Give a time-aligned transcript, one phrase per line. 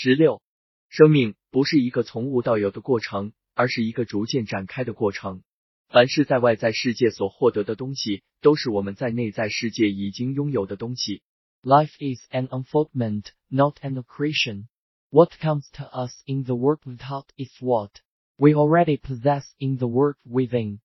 [0.00, 0.40] 十六，
[0.88, 5.42] 生命不是一个从无到有的过程，而是一个逐渐展开的过程。
[5.88, 11.24] 凡是在外在世界所获得的东西，都是我们在内在世界已经拥有的东西。
[11.64, 14.68] Life is an unfoldment, not an accretion.
[15.10, 17.90] What comes to us in the world without is what
[18.36, 20.78] we already possess in the world within.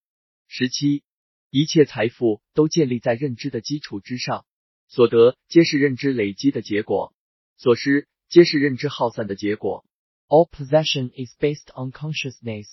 [0.48, 1.04] 十七，
[1.52, 4.48] 一切财富都建立在认知的基础之上，
[4.88, 7.14] 所得皆是认知累积的结果，
[7.58, 9.85] 所失皆是认知耗散的结果。
[10.29, 12.67] All possession is based on consciousness.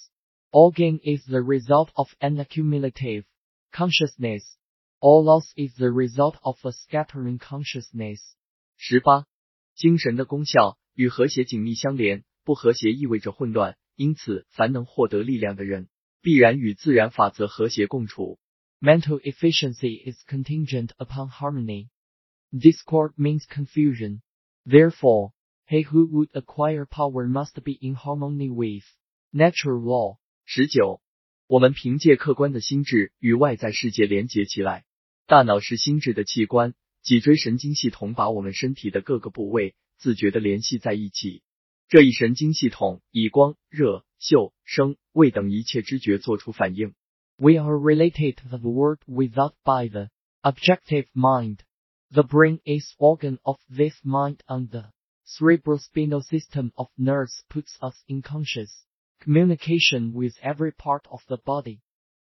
[0.51, 3.23] All gain is the result of an accumulative
[3.71, 4.43] consciousness.
[4.99, 8.19] All loss is the result of a scattering consciousness.
[8.77, 9.25] 十八，
[9.75, 15.89] 精神的功效与和谐紧密相连，不和谐意味着混乱，因此，凡能获得力量的人，
[16.21, 18.39] 必然与自然法则和谐共处。
[18.81, 21.89] Mental efficiency is contingent upon harmony.
[22.51, 24.21] Discord means confusion.
[24.65, 25.31] Therefore,
[25.70, 28.82] he who would acquire power must be in harmony with
[29.32, 30.18] natural law.
[30.44, 31.00] 十九，
[31.46, 34.84] 我们凭借客观的心智与外在世界连结起来。
[35.28, 41.44] 大脑是心智的器官，脊椎神经系统把我们身体的各个部位自觉地联系在一起。
[41.88, 46.94] 这一神经系统以光、热、嗅、声、味等一切知觉做出反应。
[47.36, 50.10] We are related to the world without by the
[50.42, 51.58] objective mind.
[52.10, 54.90] The brain is organ of this mind and the
[55.38, 58.70] cerebrospinal system of nerves puts us in conscious
[59.22, 61.80] communication with every part of the body.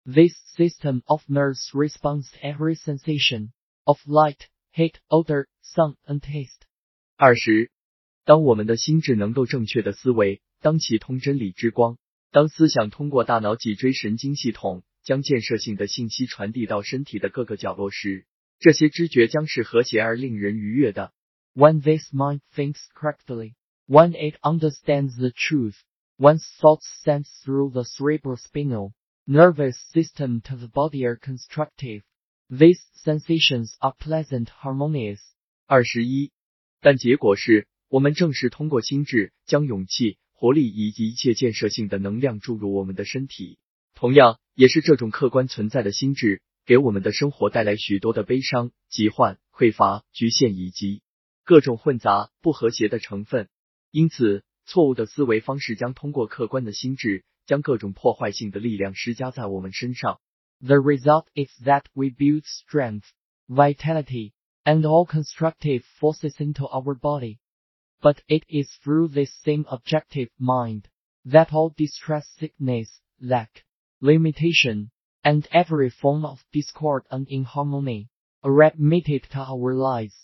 [0.06, 3.54] This system of nerves responds to every sensation
[3.86, 6.68] of light, heat, odor, sound, and taste.
[7.16, 7.72] 二十，
[8.26, 11.98] 当我们的心智能够正确的思维，当其通真理之光，
[12.32, 18.26] 当思想通过大脑脊椎神经系统将建设性的信息传递到身体的各个角落时，
[18.60, 21.14] 这些知觉将是和谐而令人愉悦的。
[21.56, 23.56] When this mind thinks correctly,
[23.88, 25.76] when it understands the truth,
[26.18, 28.92] when thoughts sense through the cerebrospinal
[29.28, 32.02] nervous system to the body are constructive,
[32.50, 35.20] these sensations are pleasant, harmonious.
[35.68, 36.32] 二十一，
[36.82, 43.60] 但结果是我们正是通过心智将勇气、活力以及一切建设性的能量注入我们的身体。
[43.94, 51.04] 同样，也是这种客观存在的心智，给我们的生活带来许多的悲伤、疾患、匮乏、局限以及
[51.45, 53.49] 各种混杂、不和谐的成分。
[53.91, 60.21] 因此，错误的思维方式将通过客观的心智，将各种破坏性的力量施加在我们身上。
[60.61, 63.05] The result is that we build strength,
[63.49, 64.33] vitality,
[64.65, 67.39] and all constructive forces into our body.
[68.01, 70.83] But it is through this same objective mind
[71.25, 72.89] that all distress, sickness,
[73.21, 73.65] lack,
[74.01, 74.91] limitation,
[75.25, 78.09] and every form of discord and inharmony
[78.43, 80.15] are admitted to our lives.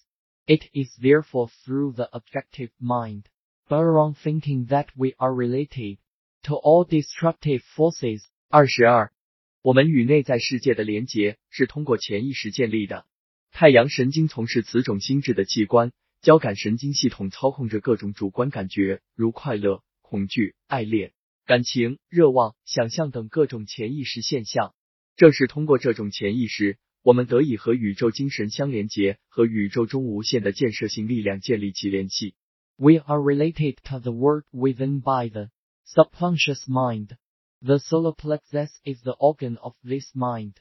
[0.50, 3.26] It is therefore through the objective mind,
[3.70, 6.00] but wrong thinking that we are related
[6.42, 8.24] to all destructive forces.
[8.50, 9.12] 二十二，
[9.62, 13.06] 我们与内在世界的连结是通过潜意识建立的。
[13.52, 15.92] 太阳神经从事此种心智的器官，
[16.24, 21.14] 交感神经系统操控着各种主观感觉，如快乐、恐惧、爱恋、
[21.46, 24.74] 感情、热望、想象等各种潜意识现象。
[25.16, 32.35] 正是通过这种潜意识，我们得以和宇宙精神相连结，和宇宙中无限的建设性力量建立起联系。
[32.77, 35.51] We are related to the world within by the
[35.87, 37.17] subconscious mind.
[37.61, 40.55] The solar plexus is the organ of this mind.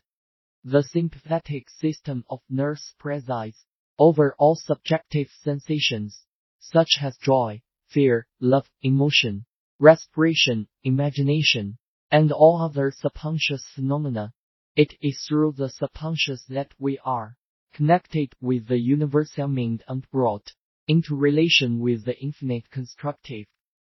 [0.64, 3.56] The sympathetic system of nerves presides
[3.98, 6.26] over all subjective sensations,
[6.60, 9.46] such as joy, fear, love, emotion,
[9.80, 11.78] respiration, imagination,
[12.10, 14.34] and all other subconscious phenomena.
[14.79, 17.35] It is through the subconscious that we are
[17.75, 20.53] connected with the universal mind and brought
[20.87, 23.47] into relation with the infinite constructive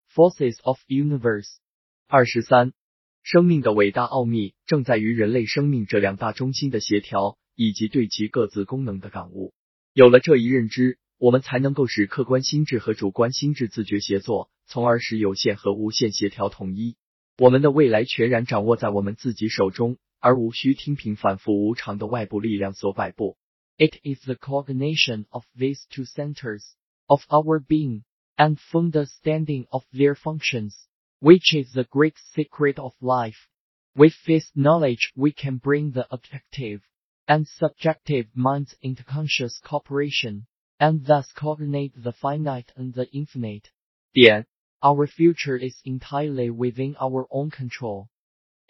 [0.08, 1.46] forces of universe.
[2.08, 2.72] 二十三，
[3.22, 9.54] 生命的伟大奥秘正在于人类生命这两大中心的协调，以及对其各自功能的感悟。
[9.92, 16.96] 有了这一认知，我们才能够使客观心智和主观心智自觉协作，从而使有限和无限协调统一。
[17.38, 23.37] 我们的未来全然掌握在我们自己手中，而无需听凭反复无常的外部力量所摆布。
[23.77, 26.75] It is the coordination of these two centers
[27.07, 28.03] of our being
[28.37, 30.87] and understanding of their functions,
[31.19, 33.47] which is the great secret of life.
[33.95, 36.81] With this knowledge, we can bring the objective
[37.27, 40.47] and subjective minds into conscious cooperation,
[40.79, 43.71] and thus coordinate the finite and the infinite.
[44.13, 44.45] 点
[44.81, 48.09] Our future is entirely within our own control.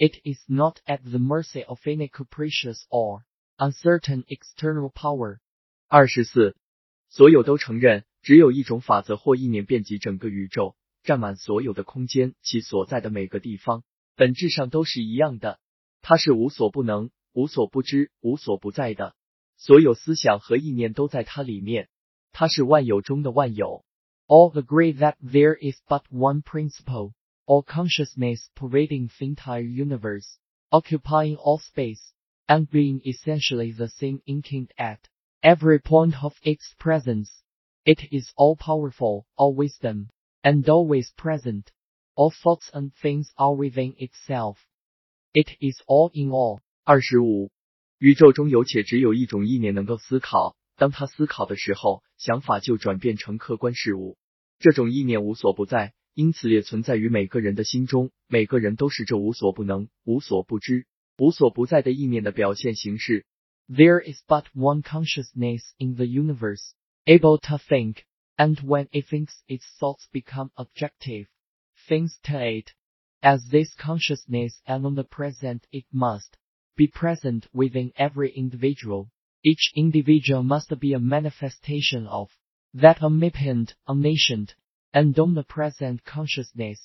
[0.01, 3.25] It is not at the mercy of any capricious or
[3.59, 5.41] uncertain external power.
[5.89, 6.57] 二十四，
[7.11, 13.85] 所有都承认只有一种法则或意念遍及整个宇宙，占满所有的空间，其所在的每个地方，
[14.17, 15.61] 本质上都是一样的。
[16.01, 19.15] 它是无所不能、无所不知、无所不在的。
[19.59, 21.91] 所有思想和意念都在它里面。
[22.33, 23.85] 它是万有中的万有。
[24.27, 27.13] All agree that there is but one principle,
[27.50, 30.38] all consciousness pervading the entire universe,
[30.72, 32.14] occupying all space,
[32.48, 35.00] and being essentially the same instinct at
[35.42, 37.44] every point of its presence.
[37.86, 40.10] It is all powerful, all wisdom,
[40.44, 41.72] and always present.
[42.16, 44.58] All thoughts and things are within itself.
[45.34, 46.62] It is all in all.
[46.84, 47.52] 二十五，
[47.98, 50.56] 宇宙中有且只有一种意念能够思考。
[50.78, 54.18] 当他思考的时候，想法就转变成客观事物。
[54.60, 58.12] 这种意念无所不在， 因此也存在于每个人的心中。
[58.28, 60.88] 每个人都是这无所不能、无所不知、
[61.18, 63.26] 无所不在的意念的表现形式。
[63.68, 66.74] There is but one consciousness in the universe,
[67.06, 68.04] able to think,
[68.38, 71.28] and when it thinks its thoughts become objective,
[71.88, 72.72] things to it.
[73.22, 76.38] As this consciousness and omnipresent it must
[76.76, 79.10] be present within every individual.
[79.44, 82.30] Each individual must be a manifestation of
[82.74, 84.56] that omnipotent, omniscient,
[84.92, 86.80] and omnipresent consciousness.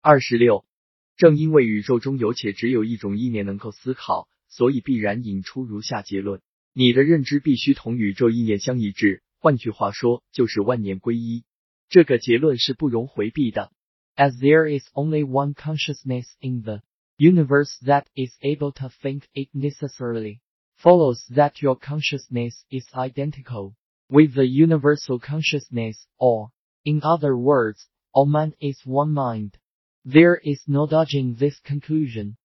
[0.00, 0.64] 二十六，
[1.16, 6.40] 正因为宇宙中有且只有一种意念能够思考，所以必然引出如下结论：
[6.72, 9.22] 你的认知必须同宇宙意念相一致。
[9.38, 11.44] 换句话说，就是万念归一。
[11.88, 13.70] 这个结论是不容回避的。
[14.16, 16.82] As there is only one consciousness in the
[17.18, 20.40] universe that is able to think it necessarily
[20.76, 23.74] follows that your consciousness is identical
[24.08, 26.50] with the universal consciousness, or,
[26.85, 29.57] in other words, all man is one mind.
[30.05, 32.37] There is no dodging this conclusion.